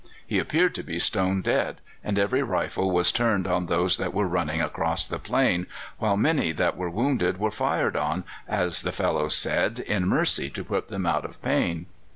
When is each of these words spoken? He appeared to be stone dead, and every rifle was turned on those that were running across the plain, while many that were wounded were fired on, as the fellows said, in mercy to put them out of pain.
He 0.25 0.39
appeared 0.39 0.73
to 0.73 0.83
be 0.83 0.97
stone 0.97 1.43
dead, 1.43 1.79
and 2.03 2.17
every 2.17 2.41
rifle 2.41 2.89
was 2.89 3.11
turned 3.11 3.45
on 3.45 3.67
those 3.67 3.97
that 3.97 4.15
were 4.15 4.27
running 4.27 4.59
across 4.59 5.05
the 5.05 5.19
plain, 5.19 5.67
while 5.99 6.17
many 6.17 6.51
that 6.53 6.75
were 6.75 6.89
wounded 6.89 7.37
were 7.37 7.51
fired 7.51 7.95
on, 7.95 8.23
as 8.47 8.81
the 8.81 8.91
fellows 8.91 9.35
said, 9.35 9.77
in 9.77 10.07
mercy 10.07 10.49
to 10.49 10.63
put 10.63 10.87
them 10.89 11.05
out 11.05 11.23
of 11.23 11.39
pain. 11.43 11.85